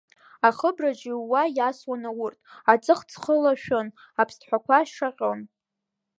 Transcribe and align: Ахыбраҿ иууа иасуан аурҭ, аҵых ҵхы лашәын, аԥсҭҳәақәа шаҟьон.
Ахыбраҿ 0.47 0.99
иууа 1.11 1.41
иасуан 1.57 2.03
аурҭ, 2.09 2.39
аҵых 2.71 2.99
ҵхы 3.09 3.35
лашәын, 3.43 3.87
аԥсҭҳәақәа 4.21 4.77
шаҟьон. 4.93 5.39